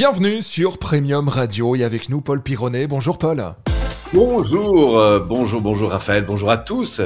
[0.00, 2.86] Bienvenue sur Premium Radio et avec nous Paul Pironnet.
[2.86, 3.56] Bonjour Paul.
[4.14, 7.00] Bonjour, euh, bonjour, bonjour Raphaël, bonjour à tous.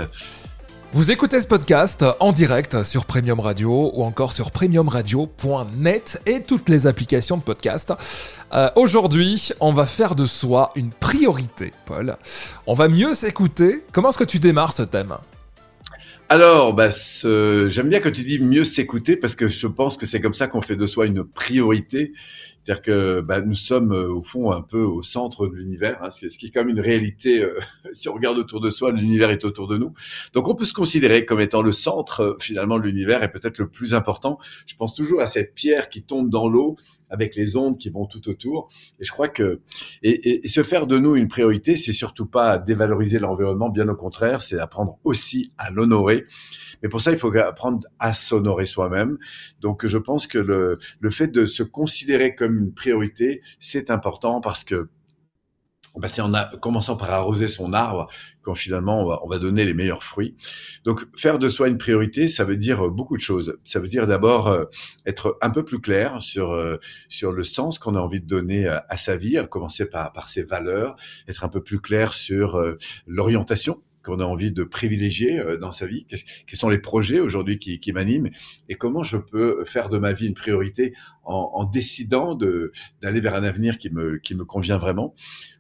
[0.93, 6.69] Vous écoutez ce podcast en direct sur Premium Radio ou encore sur premiumradio.net et toutes
[6.69, 7.95] les applications de podcast.
[8.53, 12.19] Euh, Aujourd'hui, on va faire de soi une priorité, Paul.
[12.67, 13.85] On va mieux s'écouter.
[13.93, 15.17] Comment est-ce que tu démarres ce thème?
[16.29, 20.05] Alors, bah, ce- j'aime bien que tu dis mieux s'écouter parce que je pense que
[20.05, 22.13] c'est comme ça qu'on fait de soi une priorité.
[22.65, 26.11] C'est-à-dire que bah, nous sommes euh, au fond un peu au centre de l'univers, hein,
[26.11, 27.43] ce qui est même une réalité.
[27.43, 27.59] euh,
[27.93, 29.93] si on regarde autour de soi, l'univers est autour de nous.
[30.33, 33.59] Donc on peut se considérer comme étant le centre euh, finalement de l'univers et peut-être
[33.59, 34.39] le plus important.
[34.67, 36.77] Je pense toujours à cette pierre qui tombe dans l'eau
[37.11, 38.69] avec les ondes qui vont tout autour.
[39.01, 39.61] Et je crois que
[40.03, 44.41] et se faire de nous une priorité, c'est surtout pas dévaloriser l'environnement, bien au contraire,
[44.43, 46.25] c'est apprendre aussi à l'honorer.
[46.83, 49.19] Mais pour ça, il faut apprendre à s'honorer soi-même.
[49.61, 54.41] Donc, je pense que le, le fait de se considérer comme une priorité, c'est important
[54.41, 54.89] parce que
[55.97, 58.09] bah, c'est en a- commençant par arroser son arbre
[58.41, 60.37] quand finalement on va, on va donner les meilleurs fruits.
[60.85, 63.59] Donc, faire de soi une priorité, ça veut dire euh, beaucoup de choses.
[63.65, 64.65] Ça veut dire d'abord euh,
[65.05, 66.79] être un peu plus clair sur euh,
[67.11, 70.43] sur le sens qu'on a envie de donner à, sa vie, à commencer par ses
[70.43, 70.97] valeurs,
[71.29, 72.61] être un peu plus clair sur
[73.07, 77.59] l'orientation qu'on a envie de privilégier euh, dans sa vie, quels sont les projets aujourd'hui
[77.59, 78.31] qui, qui m'animent?
[78.69, 80.95] Et comment je peux faire de ma vie une priorité
[81.25, 85.15] en, en décidant d'aller vers un avenir qui me qui me convient vraiment?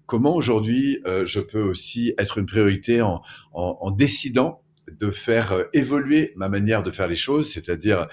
[0.06, 5.52] Comment aujourd'hui euh, je peux aussi être une priorité en, en, en décidant de faire
[5.52, 8.08] euh, évoluer ma manière de faire les choses, c'est-à-dire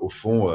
[0.00, 0.50] au fond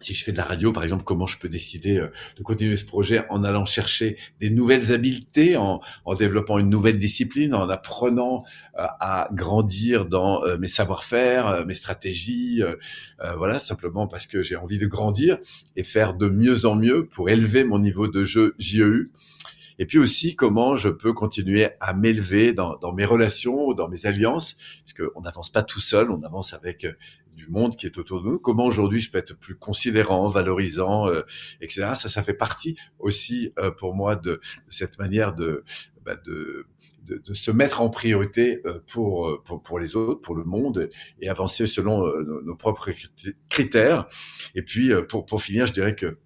[0.00, 2.76] si je fais de la radio, par exemple, comment je peux décider euh, de continuer
[2.76, 7.68] ce projet en allant chercher des nouvelles habiletés, en, en développant une nouvelle discipline, en
[7.68, 8.38] apprenant
[8.78, 12.62] euh, à grandir dans euh, mes savoir-faire, mes stratégies,
[13.36, 15.38] voilà, simplement parce que j'ai envie de grandir
[15.76, 19.06] et faire de mieux en mieux pour élever mon niveau de jeu JEU.
[19.80, 24.06] Et puis aussi, comment je peux continuer à m'élever dans, dans mes relations, dans mes
[24.06, 26.92] alliances, parce qu'on n'avance pas tout seul, on avance avec euh,
[27.34, 28.38] du monde qui est autour de nous.
[28.38, 31.22] Comment aujourd'hui je peux être plus considérant, valorisant, euh,
[31.62, 31.94] etc.
[31.96, 35.64] Ça, ça fait partie aussi euh, pour moi de, de cette manière de,
[36.04, 36.66] bah, de
[37.06, 40.44] de, de se mettre en priorité euh, pour, euh, pour, pour les autres, pour le
[40.44, 40.90] monde,
[41.22, 44.06] et avancer selon nos, nos propres crit- critères.
[44.54, 46.18] Et puis, pour, pour finir, je dirais que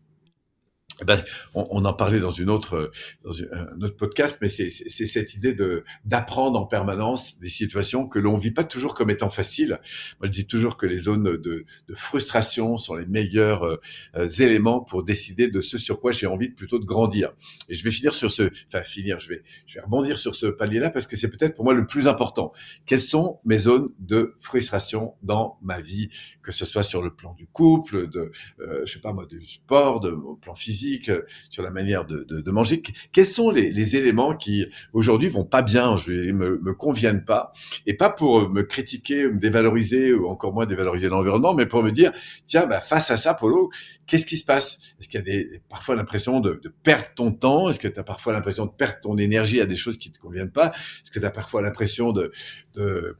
[1.05, 1.22] ben,
[1.55, 2.91] on, on en parlait dans une autre euh,
[3.25, 8.06] dans une- un autre podcast, mais c'est cette idée de d'apprendre en permanence des situations
[8.06, 9.81] que l'on vit pas toujours comme étant faciles.
[10.21, 13.77] Moi, je dis toujours que les zones de, de frustration sont les meilleurs euh,
[14.16, 17.32] euh, éléments pour décider de ce sur quoi j'ai envie plutôt de grandir.
[17.69, 20.47] Et je vais finir sur ce, enfin finir, je vais je vais rebondir sur ce
[20.47, 22.53] palier-là parce que c'est peut-être pour moi le plus important.
[22.87, 26.09] Quelles sont mes zones de frustration dans ma vie,
[26.43, 28.31] que ce soit sur le plan du couple, de
[28.61, 32.05] euh, je sais pas moi, du sport, de, au plan physique, euh, sur la manière
[32.05, 32.81] de, manger.
[32.81, 37.53] Qu- Quels sont les, éléments qui aujourd'hui vont pas bien, je me, conviennent pas,
[37.87, 41.91] et pas pour me critiquer, me dévaloriser ou encore moins dévaloriser l'environnement, mais pour me
[41.91, 42.12] dire
[42.47, 43.71] tiens, bah, face à ça, Polo,
[44.06, 44.78] qu'est-ce qui se passe?
[45.00, 47.69] Est-ce qu'il y a parfois l'impression de, perdre ton temps?
[47.69, 50.19] Est-ce que tu as parfois l'impression de perdre ton énergie à des choses qui te
[50.19, 50.73] conviennent pas?
[51.03, 52.33] Est-ce que tu as parfois l'impression de
[52.73, 53.15] te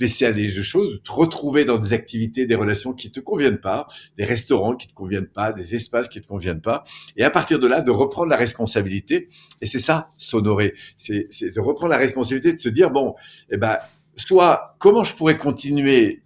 [0.00, 3.60] laisser aller des choses, de te retrouver dans des activités, des relations qui te conviennent
[3.60, 6.84] pas, des restaurants qui te conviennent pas, des espaces qui te conviennent pas,
[7.16, 9.28] et à partir de là, de reprendre la responsabilité.
[9.60, 13.14] Et c'est ça, s'honorer, c'est de reprendre la responsabilité, de se dire bon,
[13.50, 13.78] eh ben,
[14.16, 16.23] soit comment je pourrais continuer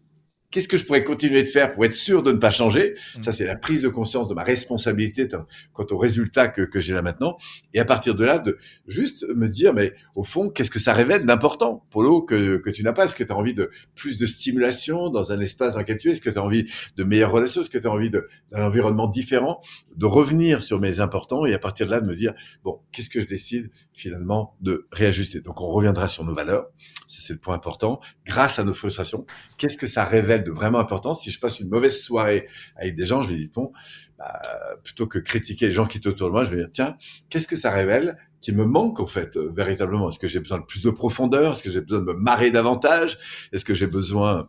[0.51, 2.95] Qu'est-ce que je pourrais continuer de faire pour être sûr de ne pas changer?
[3.23, 5.29] Ça, c'est la prise de conscience de ma responsabilité
[5.75, 7.37] quant au résultat que, que j'ai là maintenant.
[7.75, 8.57] Et à partir de là, de
[8.87, 12.71] juste me dire, mais au fond, qu'est-ce que ça révèle d'important pour l'eau que, que
[12.71, 13.05] tu n'as pas?
[13.05, 16.09] Est-ce que tu as envie de plus de stimulation dans un espace dans lequel tu
[16.09, 16.13] es?
[16.13, 16.65] Est-ce que tu as envie
[16.97, 17.61] de meilleures relations?
[17.61, 18.23] Est-ce que tu as envie d'un
[18.53, 19.61] environnement différent?
[19.97, 22.33] De revenir sur mes importants et à partir de là, de me dire,
[22.65, 25.41] bon, qu'est-ce que je décide finalement de réajuster?
[25.41, 26.69] Donc, on reviendra sur nos valeurs.
[27.07, 28.01] Ça, c'est le point important.
[28.27, 29.27] Grâce à nos frustrations,
[29.59, 33.05] qu'est-ce que ça révèle de vraiment important Si je passe une mauvaise soirée avec des
[33.05, 33.73] gens, je vais dire, bon,
[34.19, 34.41] bah,
[34.83, 36.97] plutôt que critiquer les gens qui sont autour de moi, je vais dire, tiens,
[37.31, 40.11] qu'est-ce que ça révèle qui me manque en fait euh, véritablement?
[40.11, 41.53] Est-ce que j'ai besoin de plus de profondeur?
[41.53, 43.19] Est-ce que j'ai besoin de me marrer davantage?
[43.53, 44.49] Est-ce que j'ai besoin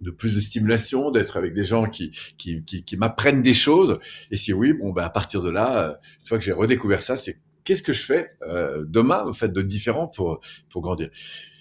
[0.00, 3.98] de plus de stimulation, d'être avec des gens qui qui, qui, qui m'apprennent des choses?
[4.30, 7.02] Et si oui, bon, ben à partir de là, euh, une fois que j'ai redécouvert
[7.02, 10.40] ça, c'est qu'est-ce que je fais euh, demain en fait de différent pour
[10.70, 11.10] pour grandir?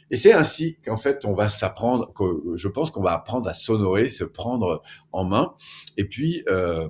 [0.10, 3.54] Et c'est ainsi qu'en fait, on va s'apprendre, que je pense qu'on va apprendre à
[3.54, 4.82] s'honorer, se prendre
[5.12, 5.54] en main.
[5.98, 6.88] Et puis, euh,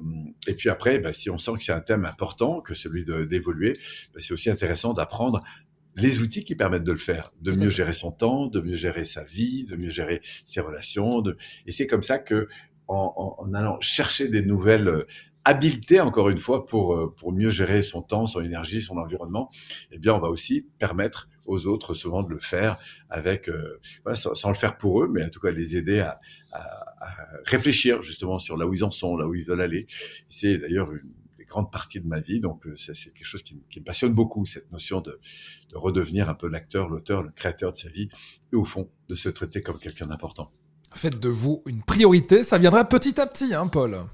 [0.48, 3.74] et puis après, bah, si on sent que c'est un thème important, que celui d'évoluer,
[4.14, 5.42] bah, c'est aussi intéressant d'apprendre
[5.96, 9.04] les outils qui permettent de le faire, de mieux gérer son temps, de mieux gérer
[9.04, 11.22] sa vie, de mieux gérer ses relations.
[11.22, 11.38] De...
[11.66, 12.48] Et c'est comme ça que,
[12.88, 15.06] en, en, en allant chercher des nouvelles
[15.48, 19.50] habileté, encore une fois, pour, euh, pour mieux gérer son temps, son énergie, son environnement,
[19.92, 22.78] eh bien, on va aussi permettre aux autres souvent de le faire
[23.10, 23.80] avec, euh,
[24.14, 26.20] sans, le faire pour eux, mais en tout cas les aider à,
[27.46, 29.88] réfléchir justement sur là où ils en sont, là où ils veulent aller.
[30.28, 33.56] C'est d'ailleurs une des grandes parties de ma vie, donc euh, c'est quelque chose qui,
[33.56, 35.20] me passionne beaucoup, cette notion de,
[35.70, 38.10] de redevenir un peu l'acteur, l'auteur, le créateur de sa vie,
[38.52, 40.52] et au fond, de se traiter comme quelqu'un d'important.
[40.92, 44.08] Faites de vous une priorité, ça viendra petit à petit, hein, Paul.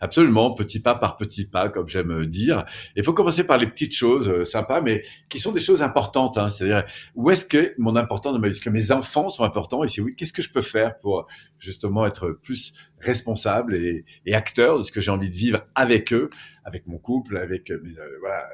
[0.00, 2.64] Absolument, petit pas par petit pas, comme j'aime dire.
[2.96, 6.38] Il faut commencer par les petites choses euh, sympas, mais qui sont des choses importantes.
[6.38, 6.48] Hein.
[6.48, 6.84] C'est-à-dire,
[7.14, 9.82] où est-ce que mon important dans ma vie, est-ce que mes enfants sont importants?
[9.82, 11.26] Et si oui, qu'est-ce que je peux faire pour
[11.58, 16.12] justement être plus responsable et, et acteur de ce que j'ai envie de vivre avec
[16.12, 16.28] eux,
[16.64, 18.48] avec mon couple, avec euh, euh, voilà,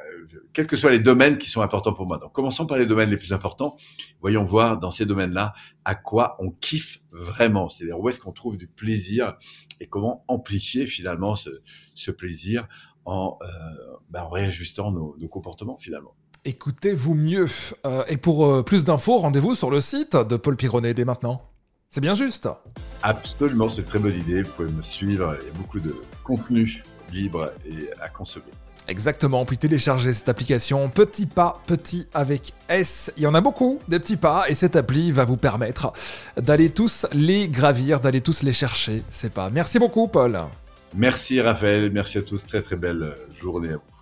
[0.52, 2.18] quels que soient les domaines qui sont importants pour moi.
[2.18, 3.76] Donc, commençons par les domaines les plus importants.
[4.20, 5.54] Voyons voir dans ces domaines-là
[5.84, 7.68] à quoi on kiffe vraiment.
[7.68, 9.36] C'est-à-dire où est-ce qu'on trouve du plaisir
[9.80, 12.68] et comment amplifier finalement ce, plaisir
[13.04, 13.46] en, euh,
[14.10, 16.14] bah, en réajustant nos, comportements finalement.
[16.44, 17.46] Écoutez-vous mieux.
[17.86, 21.53] Euh, et pour euh, plus d'infos, rendez-vous sur le site de Paul Pironnet dès maintenant.
[21.94, 22.48] C'est bien juste.
[23.04, 24.42] Absolument, c'est une très bonne idée.
[24.42, 25.36] Vous pouvez me suivre.
[25.40, 25.94] Il y a beaucoup de
[26.24, 26.82] contenu
[27.12, 28.46] libre et à consommer.
[28.88, 33.12] Exactement, puis télécharger cette application Petit Pas, Petit avec S.
[33.16, 35.92] Il y en a beaucoup, des petits pas, et cette appli va vous permettre
[36.36, 39.48] d'aller tous les gravir, d'aller tous les chercher, c'est pas.
[39.48, 40.40] Merci beaucoup, Paul.
[40.96, 41.92] Merci, Raphaël.
[41.92, 42.44] Merci à tous.
[42.44, 43.93] Très, très belle journée à vous.